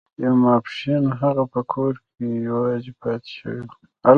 [0.23, 3.69] یو ماسپښین هغه په کور کې یوازې پاتې شوی و